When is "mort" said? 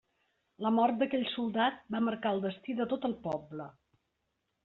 0.77-0.95